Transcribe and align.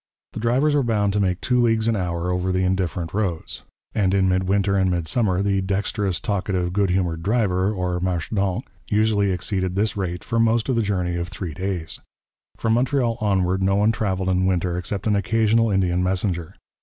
The 0.33 0.39
drivers 0.39 0.75
were 0.75 0.81
bound 0.81 1.13
to 1.13 1.19
make 1.19 1.41
two 1.41 1.61
leagues 1.61 1.87
an 1.87 1.95
hour 1.95 2.31
over 2.31 2.51
the 2.51 2.63
indifferent 2.63 3.13
roads, 3.13 3.61
and 3.93 4.15
in 4.15 4.27
midwinter 4.27 4.75
and 4.75 4.89
midsummer 4.89 5.43
the 5.43 5.61
dexterous, 5.61 6.19
talkative, 6.19 6.73
good 6.73 6.89
humoured 6.89 7.21
driver, 7.21 7.71
or 7.71 7.99
marche 7.99 8.31
donc, 8.31 8.65
usually 8.87 9.29
exceeded 9.29 9.75
this 9.75 9.95
rate 9.95 10.23
for 10.23 10.39
most 10.39 10.69
of 10.69 10.75
the 10.75 10.81
journey 10.81 11.17
of 11.17 11.27
three 11.27 11.53
days. 11.53 11.99
From 12.57 12.73
Montreal 12.73 13.19
onward 13.21 13.61
no 13.61 13.75
one 13.75 13.91
travelled 13.91 14.29
in 14.29 14.47
winter 14.47 14.75
except 14.75 15.05
an 15.05 15.15
occasional 15.15 15.69
Indian 15.69 16.01
messenger. 16.01 16.55